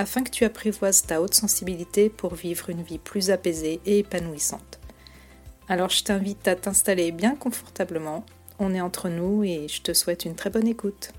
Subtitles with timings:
[0.00, 4.80] afin que tu apprivoises ta haute sensibilité pour vivre une vie plus apaisée et épanouissante.
[5.68, 8.24] Alors je t'invite à t'installer bien confortablement,
[8.58, 11.12] on est entre nous et je te souhaite une très bonne écoute.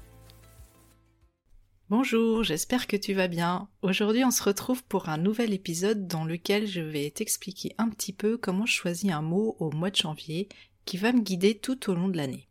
[1.90, 3.70] Bonjour, j'espère que tu vas bien.
[3.84, 8.14] Aujourd'hui on se retrouve pour un nouvel épisode dans lequel je vais t'expliquer un petit
[8.14, 10.50] peu comment je choisis un mot au mois de janvier
[10.86, 12.48] qui va me guider tout au long de l'année.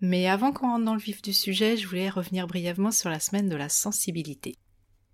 [0.00, 3.20] Mais avant qu'on rentre dans le vif du sujet, je voulais revenir brièvement sur la
[3.20, 4.56] semaine de la sensibilité.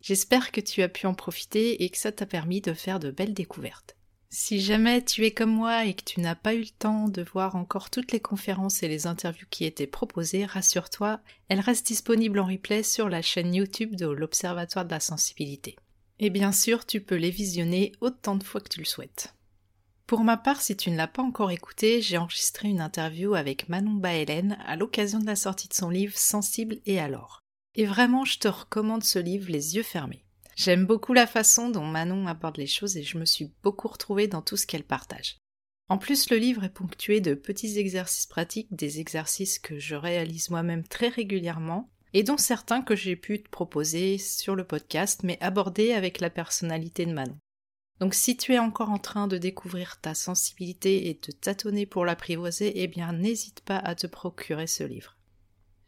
[0.05, 3.11] J'espère que tu as pu en profiter et que ça t'a permis de faire de
[3.11, 3.97] belles découvertes.
[4.29, 7.23] Si jamais tu es comme moi et que tu n'as pas eu le temps de
[7.23, 12.39] voir encore toutes les conférences et les interviews qui étaient proposées, rassure-toi, elles restent disponibles
[12.39, 15.75] en replay sur la chaîne YouTube de l'Observatoire de la sensibilité.
[16.19, 19.33] Et bien sûr, tu peux les visionner autant de fois que tu le souhaites.
[20.07, 23.71] Pour ma part, si tu ne l'as pas encore écouté, j'ai enregistré une interview avec
[23.71, 27.44] Manon Baelen à l'occasion de la sortie de son livre Sensible et alors.
[27.75, 30.25] Et vraiment, je te recommande ce livre les yeux fermés.
[30.57, 34.29] J'aime beaucoup la façon dont Manon aborde les choses et je me suis beaucoup retrouvée
[34.29, 35.39] dans tout ce qu'elle partage.
[35.89, 40.51] En plus, le livre est ponctué de petits exercices pratiques, des exercices que je réalise
[40.51, 45.37] moi-même très régulièrement, et dont certains que j'ai pu te proposer sur le podcast, mais
[45.41, 47.37] abordés avec la personnalité de Manon.
[48.01, 52.05] Donc si tu es encore en train de découvrir ta sensibilité et de tâtonner pour
[52.05, 55.17] l'apprivoiser, eh bien n'hésite pas à te procurer ce livre.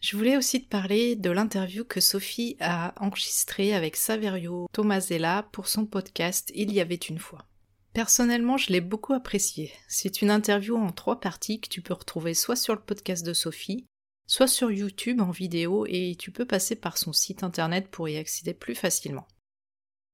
[0.09, 5.67] Je voulais aussi te parler de l'interview que Sophie a enregistrée avec Saverio Tomasella pour
[5.67, 7.45] son podcast Il y avait une fois.
[7.93, 9.73] Personnellement, je l'ai beaucoup apprécié.
[9.89, 13.35] C'est une interview en trois parties que tu peux retrouver soit sur le podcast de
[13.35, 13.85] Sophie,
[14.29, 18.17] soit sur YouTube en vidéo et tu peux passer par son site internet pour y
[18.17, 19.27] accéder plus facilement.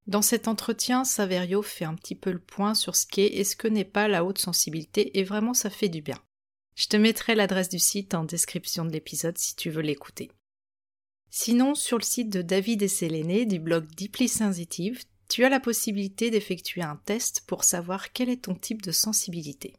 [0.06, 3.56] Dans cet entretien, Saverio fait un petit peu le point sur ce qu'est et ce
[3.56, 6.16] que n'est pas la haute sensibilité et vraiment ça fait du bien.
[6.74, 10.30] Je te mettrai l'adresse du site en description de l'épisode si tu veux l'écouter.
[11.30, 15.60] Sinon, sur le site de David et Séléné du blog Deeply Sensitive, tu as la
[15.60, 19.74] possibilité d'effectuer un test pour savoir quel est ton type de sensibilité.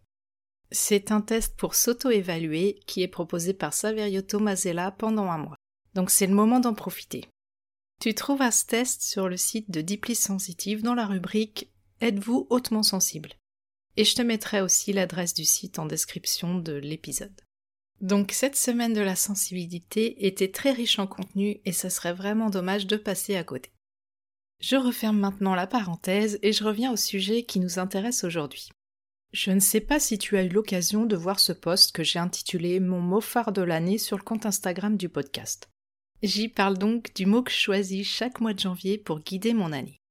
[0.71, 5.57] C'est un test pour s'auto-évaluer qui est proposé par Saverio Tomasella pendant un mois.
[5.93, 7.25] Donc c'est le moment d'en profiter.
[8.01, 11.71] Tu trouves ce test sur le site de Deeply Sensitive dans la rubrique
[12.01, 13.29] Êtes-vous hautement sensible?
[13.97, 17.41] Et je te mettrai aussi l'adresse du site en description de l'épisode.
[18.01, 22.49] Donc cette semaine de la sensibilité était très riche en contenu et ça serait vraiment
[22.49, 23.71] dommage de passer à côté.
[24.59, 28.69] Je referme maintenant la parenthèse et je reviens au sujet qui nous intéresse aujourd'hui.
[29.31, 32.19] Je ne sais pas si tu as eu l'occasion de voir ce post que j'ai
[32.19, 35.69] intitulé Mon mot phare de l'année sur le compte Instagram du podcast.
[36.21, 39.71] J'y parle donc du mot que je choisis chaque mois de janvier pour guider mon
[39.71, 40.02] année.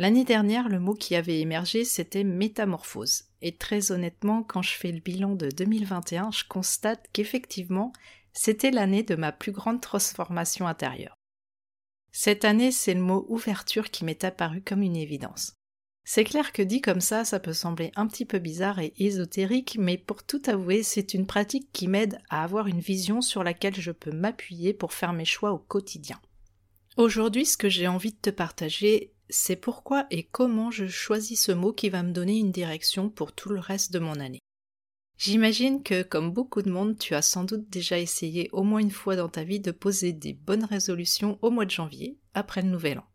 [0.00, 3.24] L'année dernière, le mot qui avait émergé, c'était métamorphose.
[3.42, 7.92] Et très honnêtement, quand je fais le bilan de 2021, je constate qu'effectivement,
[8.32, 11.14] c'était l'année de ma plus grande transformation intérieure.
[12.12, 15.52] Cette année, c'est le mot ouverture qui m'est apparu comme une évidence.
[16.02, 19.76] C'est clair que dit comme ça, ça peut sembler un petit peu bizarre et ésotérique,
[19.78, 23.78] mais pour tout avouer, c'est une pratique qui m'aide à avoir une vision sur laquelle
[23.78, 26.18] je peux m'appuyer pour faire mes choix au quotidien.
[26.96, 31.52] Aujourd'hui, ce que j'ai envie de te partager, c'est pourquoi et comment je choisis ce
[31.52, 34.40] mot qui va me donner une direction pour tout le reste de mon année.
[35.16, 38.90] J'imagine que, comme beaucoup de monde, tu as sans doute déjà essayé au moins une
[38.90, 42.70] fois dans ta vie de poser des bonnes résolutions au mois de janvier, après le
[42.70, 43.06] nouvel an.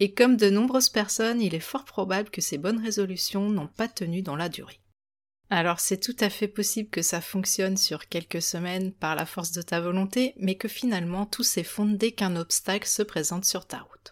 [0.00, 3.88] Et comme de nombreuses personnes, il est fort probable que ces bonnes résolutions n'ont pas
[3.88, 4.80] tenu dans la durée.
[5.50, 9.52] Alors c'est tout à fait possible que ça fonctionne sur quelques semaines par la force
[9.52, 13.80] de ta volonté, mais que finalement tout s'effondre dès qu'un obstacle se présente sur ta
[13.80, 14.11] route.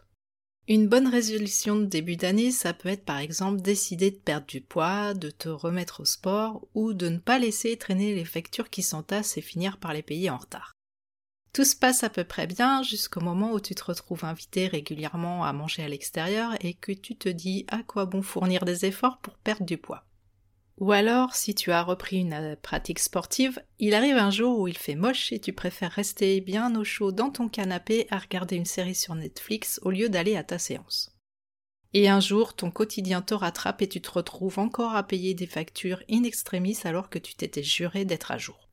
[0.71, 4.61] Une bonne résolution de début d'année, ça peut être par exemple décider de perdre du
[4.61, 8.85] poids, de te remettre au sport ou de ne pas laisser traîner les factures qui
[8.85, 10.73] s'entassent et finir par les payer en retard.
[11.53, 15.45] Tout se passe à peu près bien jusqu'au moment où tu te retrouves invité régulièrement
[15.45, 19.19] à manger à l'extérieur et que tu te dis à quoi bon fournir des efforts
[19.19, 20.05] pour perdre du poids.
[20.81, 24.67] Ou alors, si tu as repris une euh, pratique sportive, il arrive un jour où
[24.67, 28.57] il fait moche et tu préfères rester bien au chaud dans ton canapé à regarder
[28.57, 31.15] une série sur Netflix au lieu d'aller à ta séance.
[31.93, 35.47] Et un jour, ton quotidien te rattrape et tu te retrouves encore à payer des
[35.47, 38.71] factures in extremis alors que tu t'étais juré d'être à jour.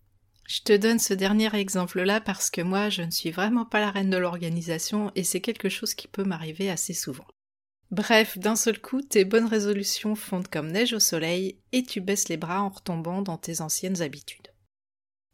[0.48, 3.92] Je te donne ce dernier exemple-là parce que moi, je ne suis vraiment pas la
[3.92, 7.26] reine de l'organisation et c'est quelque chose qui peut m'arriver assez souvent.
[7.92, 12.28] Bref, d'un seul coup, tes bonnes résolutions fondent comme neige au soleil et tu baisses
[12.28, 14.50] les bras en retombant dans tes anciennes habitudes.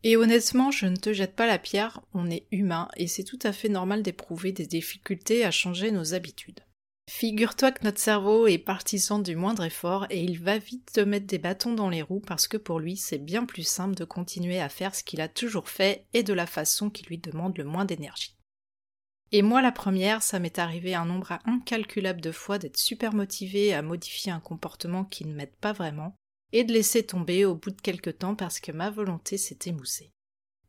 [0.04, 3.40] Et honnêtement, je ne te jette pas la pierre, on est humain et c'est tout
[3.44, 6.60] à fait normal d'éprouver des difficultés à changer nos habitudes.
[7.10, 11.26] Figure-toi que notre cerveau est partisan du moindre effort et il va vite te mettre
[11.26, 14.60] des bâtons dans les roues parce que pour lui c'est bien plus simple de continuer
[14.62, 17.66] à faire ce qu'il a toujours fait et de la façon qui lui demande le
[17.66, 18.36] moins d'énergie.
[19.36, 23.74] Et moi la première, ça m'est arrivé un nombre incalculable de fois d'être super motivé
[23.74, 26.16] à modifier un comportement qui ne m'aide pas vraiment
[26.52, 30.12] et de laisser tomber au bout de quelque temps parce que ma volonté s'est émoussée.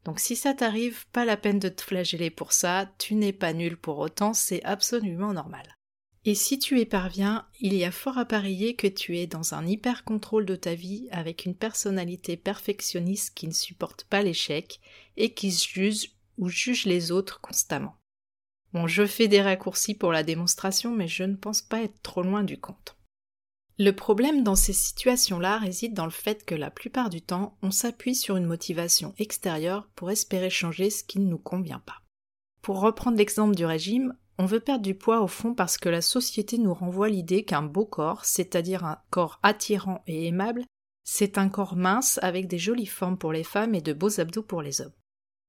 [0.07, 3.53] Donc si ça t'arrive, pas la peine de te flageller pour ça, tu n'es pas
[3.53, 5.77] nul pour autant, c'est absolument normal.
[6.25, 9.53] Et si tu y parviens, il y a fort à parier que tu es dans
[9.53, 14.81] un hyper contrôle de ta vie avec une personnalité perfectionniste qui ne supporte pas l'échec
[15.19, 17.99] et qui se juge ou juge les autres constamment.
[18.75, 22.23] Bon, je fais des raccourcis pour la démonstration, mais je ne pense pas être trop
[22.23, 22.97] loin du compte.
[23.79, 27.71] Le problème dans ces situations-là réside dans le fait que la plupart du temps, on
[27.71, 32.03] s'appuie sur une motivation extérieure pour espérer changer ce qui ne nous convient pas.
[32.63, 36.03] Pour reprendre l'exemple du régime, on veut perdre du poids au fond parce que la
[36.03, 40.65] société nous renvoie l'idée qu'un beau corps, c'est-à-dire un corps attirant et aimable,
[41.05, 44.43] c'est un corps mince avec des jolies formes pour les femmes et de beaux abdos
[44.43, 44.93] pour les hommes.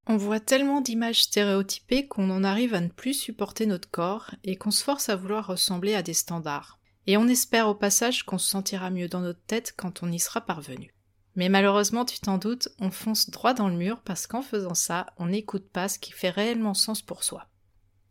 [0.07, 4.56] On voit tellement d'images stéréotypées qu'on en arrive à ne plus supporter notre corps et
[4.56, 6.80] qu'on se force à vouloir ressembler à des standards.
[7.07, 10.19] Et on espère au passage qu'on se sentira mieux dans notre tête quand on y
[10.19, 10.94] sera parvenu.
[11.36, 15.07] Mais malheureusement, tu t'en doutes, on fonce droit dans le mur parce qu'en faisant ça,
[15.18, 17.48] on n'écoute pas ce qui fait réellement sens pour soi.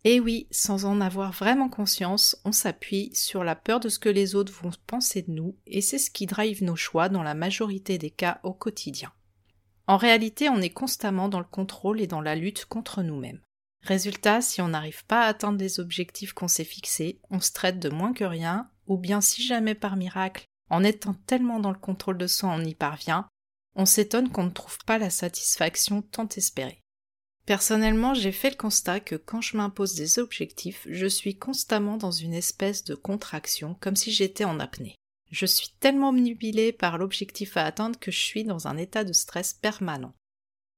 [0.03, 4.11] Et oui, sans en avoir vraiment conscience, on s'appuie sur la peur de ce que
[4.11, 7.35] les autres vont penser de nous, et c'est ce qui drive nos choix dans la
[7.35, 9.13] majorité des cas au quotidien.
[9.87, 13.41] En réalité, on est constamment dans le contrôle et dans la lutte contre nous-mêmes.
[13.83, 17.79] Résultat, si on n'arrive pas à atteindre les objectifs qu'on s'est fixés, on se traite
[17.79, 21.79] de moins que rien, ou bien si jamais par miracle, en étant tellement dans le
[21.79, 23.29] contrôle de soi on y parvient,
[23.77, 26.81] on s'étonne qu'on ne trouve pas la satisfaction tant espérée.
[27.45, 32.11] Personnellement, j'ai fait le constat que quand je m'impose des objectifs, je suis constamment dans
[32.11, 34.97] une espèce de contraction, comme si j'étais en apnée.
[35.35, 39.13] Je suis tellement obnubilée par l'objectif à atteindre que je suis dans un état de
[39.13, 40.15] stress permanent.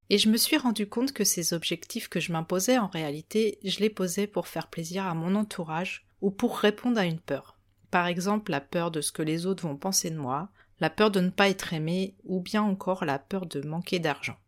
[0.09, 3.81] Et je me suis rendu compte que ces objectifs que je m'imposais, en réalité, je
[3.81, 7.59] les posais pour faire plaisir à mon entourage ou pour répondre à une peur.
[7.91, 10.49] Par exemple, la peur de ce que les autres vont penser de moi,
[10.81, 14.39] la peur de ne pas être aimé, ou bien encore la peur de manquer d'argent.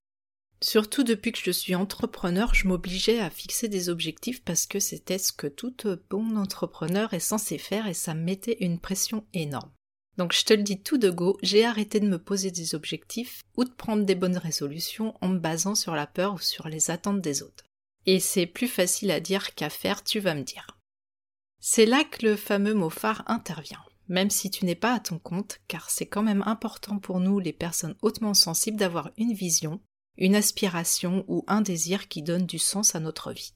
[0.63, 5.19] Surtout depuis que je suis entrepreneur, je m'obligeais à fixer des objectifs parce que c'était
[5.19, 5.77] ce que tout
[6.09, 9.71] bon entrepreneur est censé faire et ça me mettait une pression énorme.
[10.19, 13.43] Donc je te le dis tout de go, j'ai arrêté de me poser des objectifs
[13.57, 16.91] ou de prendre des bonnes résolutions en me basant sur la peur ou sur les
[16.91, 17.65] attentes des autres.
[18.05, 20.77] Et c'est plus facile à dire qu'à faire, tu vas me dire.
[21.61, 25.21] C'est là que le fameux mot phare intervient, même si tu n'es pas à ton
[25.21, 29.81] compte, car c'est quand même important pour nous, les personnes hautement sensibles, d'avoir une vision,
[30.17, 33.55] une aspiration ou un désir qui donne du sens à notre vie.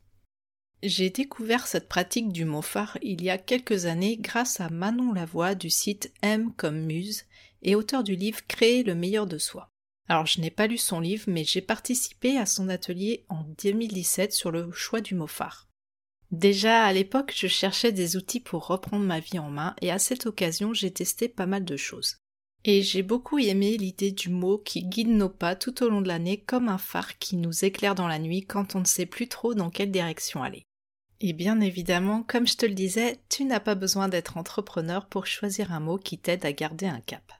[0.84, 5.12] J'ai découvert cette pratique du mot phare il y a quelques années grâce à Manon
[5.12, 7.23] Lavoie du site M comme Muse
[7.62, 9.69] et auteur du livre Créer le meilleur de soi.
[10.08, 14.32] Alors je n'ai pas lu son livre mais j'ai participé à son atelier en 2017
[14.32, 15.69] sur le choix du mot phare.
[16.32, 20.01] Déjà à l'époque, je cherchais des outils pour reprendre ma vie en main et à
[20.01, 22.17] cette occasion, j'ai testé pas mal de choses.
[22.65, 26.08] Et j'ai beaucoup aimé l'idée du mot qui guide nos pas tout au long de
[26.08, 29.29] l'année comme un phare qui nous éclaire dans la nuit quand on ne sait plus
[29.29, 30.67] trop dans quelle direction aller.
[31.24, 35.26] Et bien évidemment, comme je te le disais, tu n'as pas besoin d'être entrepreneur pour
[35.26, 37.32] choisir un mot qui t'aide à garder un cap.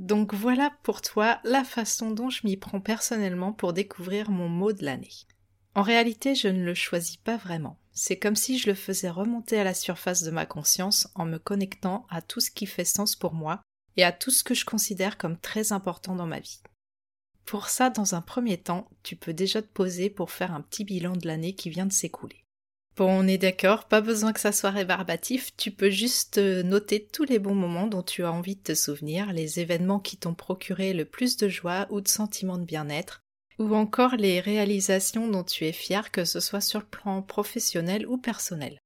[0.00, 4.72] Donc voilà pour toi la façon dont je m'y prends personnellement pour découvrir mon mot
[4.72, 5.10] de l'année.
[5.74, 7.80] En réalité, je ne le choisis pas vraiment.
[7.92, 11.38] C'est comme si je le faisais remonter à la surface de ma conscience en me
[11.38, 13.60] connectant à tout ce qui fait sens pour moi
[13.96, 16.60] et à tout ce que je considère comme très important dans ma vie.
[17.44, 20.84] Pour ça, dans un premier temps, tu peux déjà te poser pour faire un petit
[20.84, 22.45] bilan de l'année qui vient de s'écouler.
[22.96, 27.06] Bon, on est d'accord, pas besoin que ça soit rébarbatif, tu peux juste euh, noter
[27.06, 30.34] tous les bons moments dont tu as envie de te souvenir, les événements qui t'ont
[30.34, 33.20] procuré le plus de joie ou de sentiments de bien-être,
[33.58, 38.06] ou encore les réalisations dont tu es fier, que ce soit sur le plan professionnel
[38.06, 38.78] ou personnel.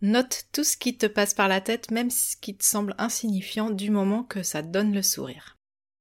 [0.00, 3.70] Note tout ce qui te passe par la tête, même ce qui te semble insignifiant
[3.70, 5.56] du moment que ça te donne le sourire.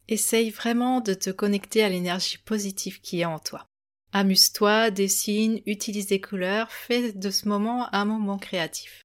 [0.07, 3.67] Essaye vraiment de te connecter à l'énergie positive qui est en toi.
[4.13, 9.01] Amuse-toi, dessine, utilise des couleurs, fais de ce moment un moment créatif.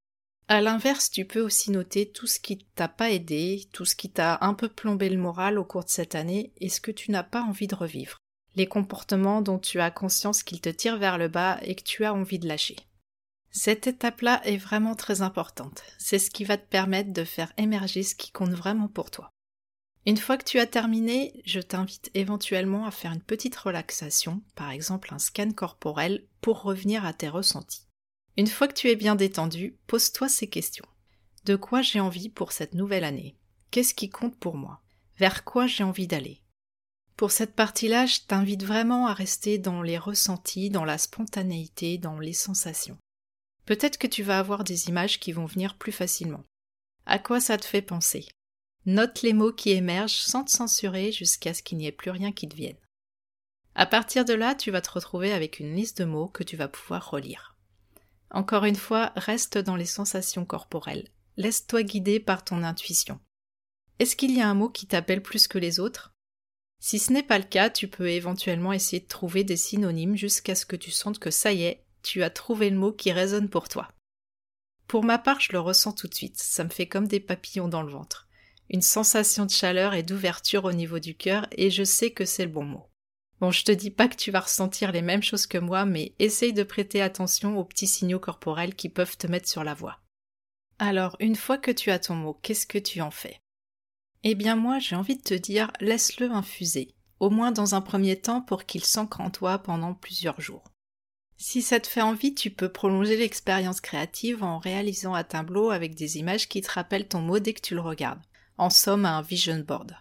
[0.48, 4.10] À l'inverse, tu peux aussi noter tout ce qui t'a pas aidé, tout ce qui
[4.10, 7.10] t'a un peu plombé le moral au cours de cette année et ce que tu
[7.10, 8.18] n'as pas envie de revivre
[8.56, 12.04] les comportements dont tu as conscience qu'ils te tirent vers le bas et que tu
[12.04, 12.76] as envie de lâcher.
[13.50, 15.82] Cette étape-là est vraiment très importante.
[15.98, 19.30] C'est ce qui va te permettre de faire émerger ce qui compte vraiment pour toi.
[20.06, 24.70] Une fois que tu as terminé, je t'invite éventuellement à faire une petite relaxation, par
[24.70, 27.88] exemple un scan corporel, pour revenir à tes ressentis.
[28.36, 30.86] Une fois que tu es bien détendu, pose-toi ces questions.
[31.44, 33.36] De quoi j'ai envie pour cette nouvelle année?
[33.72, 34.80] Qu'est-ce qui compte pour moi?
[35.18, 36.40] Vers quoi j'ai envie d'aller?
[37.16, 42.20] Pour cette partie-là, je t'invite vraiment à rester dans les ressentis, dans la spontanéité, dans
[42.20, 42.98] les sensations.
[43.64, 46.44] Peut-être que tu vas avoir des images qui vont venir plus facilement.
[47.06, 48.28] À quoi ça te fait penser?
[48.88, 52.30] Note les mots qui émergent sans te censurer jusqu'à ce qu'il n'y ait plus rien
[52.30, 52.78] qui te vienne.
[53.74, 56.56] À partir de là, tu vas te retrouver avec une liste de mots que tu
[56.56, 57.56] vas pouvoir relire.
[58.30, 61.08] Encore une fois, reste dans les sensations corporelles.
[61.36, 63.18] Laisse-toi guider par ton intuition.
[63.98, 66.14] Est-ce qu'il y a un mot qui t'appelle plus que les autres?
[66.78, 70.54] Si ce n'est pas le cas, tu peux éventuellement essayer de trouver des synonymes jusqu'à
[70.54, 73.48] ce que tu sentes que ça y est, tu as trouvé le mot qui résonne
[73.48, 73.88] pour toi.
[74.86, 77.66] Pour ma part, je le ressens tout de suite, ça me fait comme des papillons
[77.66, 78.25] dans le ventre
[78.68, 82.44] une sensation de chaleur et d'ouverture au niveau du cœur, et je sais que c'est
[82.44, 82.86] le bon mot.
[83.40, 86.14] Bon, je te dis pas que tu vas ressentir les mêmes choses que moi, mais
[86.18, 90.00] essaye de prêter attention aux petits signaux corporels qui peuvent te mettre sur la voie.
[90.78, 93.38] Alors, une fois que tu as ton mot, qu'est-ce que tu en fais?
[94.24, 98.16] Eh bien moi, j'ai envie de te dire, laisse-le infuser, au moins dans un premier
[98.16, 100.64] temps pour qu'il s'ancre en toi pendant plusieurs jours.
[101.36, 105.94] Si ça te fait envie, tu peux prolonger l'expérience créative en réalisant un tableau avec
[105.94, 108.22] des images qui te rappellent ton mot dès que tu le regardes
[108.58, 109.96] en somme un vision board.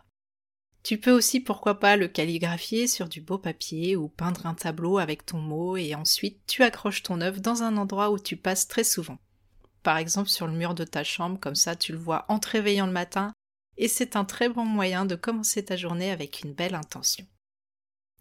[0.83, 4.99] Tu peux aussi pourquoi pas le calligraphier sur du beau papier ou peindre un tableau
[4.99, 8.67] avec ton mot et ensuite tu accroches ton œuvre dans un endroit où tu passes
[8.67, 9.17] très souvent.
[9.81, 12.49] Par exemple sur le mur de ta chambre, comme ça tu le vois en te
[12.49, 13.33] réveillant le matin
[13.77, 17.25] et c'est un très bon moyen de commencer ta journée avec une belle intention.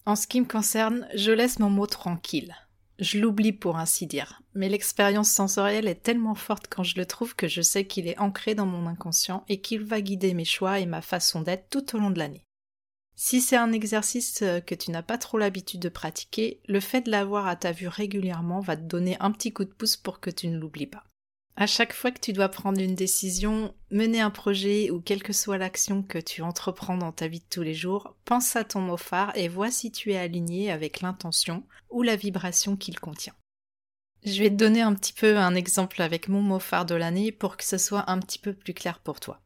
[0.06, 2.54] En ce qui me concerne, je laisse mon mot tranquille.
[3.00, 7.34] Je l'oublie pour ainsi dire, mais l'expérience sensorielle est tellement forte quand je le trouve
[7.34, 10.78] que je sais qu'il est ancré dans mon inconscient et qu'il va guider mes choix
[10.78, 12.44] et ma façon d'être tout au long de l'année.
[13.16, 17.02] Si c'est un exercice euh, que tu n'as pas trop l'habitude de pratiquer, le fait
[17.02, 20.20] de l'avoir à ta vue régulièrement va te donner un petit coup de pouce pour
[20.20, 21.04] que tu ne l'oublies pas.
[21.56, 25.32] À chaque fois que tu dois prendre une décision, mener un projet ou quelle que
[25.32, 28.80] soit l'action que tu entreprends dans ta vie de tous les jours, pense à ton
[28.80, 33.34] mot phare et vois si tu es aligné avec l'intention ou la vibration qu'il contient.
[34.24, 37.30] Je vais te donner un petit peu un exemple avec mon mot phare de l'année
[37.30, 39.40] pour que ce soit un petit peu plus clair pour toi.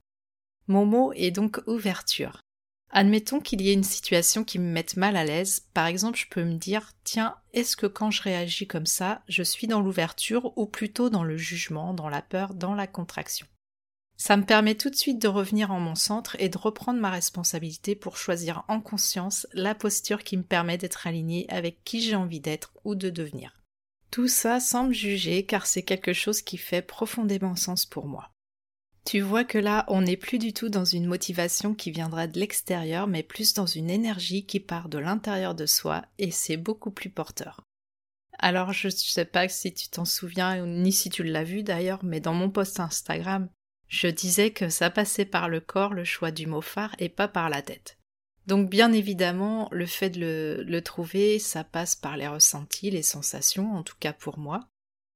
[0.67, 2.41] Mon mot est donc ouverture.
[2.91, 5.67] Admettons qu'il y ait une situation qui me mette mal à l'aise.
[5.75, 9.43] Par exemple, je peux me dire, tiens, est-ce que quand je réagis comme ça, je
[9.43, 13.47] suis dans l'ouverture ou plutôt dans le jugement, dans la peur, dans la contraction?
[14.17, 17.11] Ça me permet tout de suite de revenir en mon centre et de reprendre ma
[17.11, 22.17] responsabilité pour choisir en conscience la posture qui me permet d'être aligné avec qui j'ai
[22.17, 23.55] envie d'être ou de devenir.
[24.11, 28.31] Tout ça sans me juger car c'est quelque chose qui fait profondément sens pour moi.
[29.09, 32.39] Tu vois que là, on n'est plus du tout dans une motivation qui viendra de
[32.39, 36.91] l'extérieur, mais plus dans une énergie qui part de l'intérieur de soi, et c'est beaucoup
[36.91, 37.63] plus porteur.
[38.39, 42.05] Alors je ne sais pas si tu t'en souviens, ni si tu l'as vu d'ailleurs,
[42.05, 43.49] mais dans mon post Instagram,
[43.89, 47.29] je disais que ça passait par le corps le choix du mot phare et pas
[47.29, 47.97] par la tête.
[48.47, 53.03] Donc bien évidemment, le fait de le, le trouver, ça passe par les ressentis, les
[53.03, 54.69] sensations, en tout cas pour moi.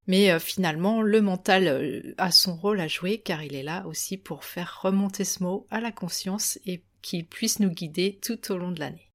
[0.07, 3.87] Mais euh, finalement, le mental euh, a son rôle à jouer car il est là
[3.87, 8.53] aussi pour faire remonter ce mot à la conscience et qu'il puisse nous guider tout
[8.53, 9.11] au long de l'année.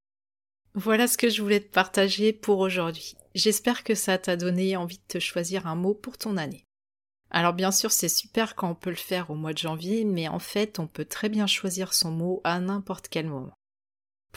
[0.73, 3.15] Voilà ce que je voulais te partager pour aujourd'hui.
[3.33, 6.63] J'espère que ça t'a donné envie de te choisir un mot pour ton année.
[7.29, 10.27] Alors bien sûr c'est super quand on peut le faire au mois de janvier, mais
[10.27, 13.53] en fait on peut très bien choisir son mot à n'importe quel moment.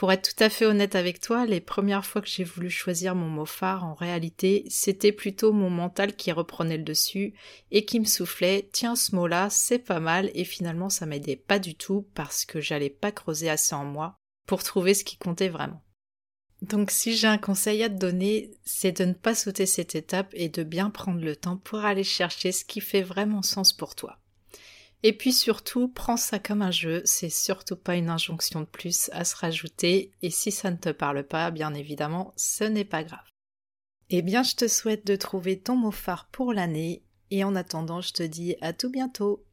[0.01, 3.13] Pour être tout à fait honnête avec toi, les premières fois que j'ai voulu choisir
[3.13, 7.35] mon mot phare, en réalité, c'était plutôt mon mental qui reprenait le dessus
[7.69, 11.59] et qui me soufflait tiens ce mot-là, c'est pas mal et finalement ça m'aidait pas
[11.59, 14.15] du tout parce que j'allais pas creuser assez en moi
[14.47, 15.83] pour trouver ce qui comptait vraiment.
[16.63, 20.31] Donc si j'ai un conseil à te donner, c'est de ne pas sauter cette étape
[20.33, 23.93] et de bien prendre le temps pour aller chercher ce qui fait vraiment sens pour
[23.93, 24.20] toi.
[25.03, 29.09] Et puis surtout, prends ça comme un jeu, c'est surtout pas une injonction de plus
[29.13, 33.03] à se rajouter, et si ça ne te parle pas, bien évidemment, ce n'est pas
[33.03, 33.19] grave.
[34.11, 38.01] Eh bien, je te souhaite de trouver ton mot phare pour l'année, et en attendant,
[38.01, 39.43] je te dis à tout bientôt.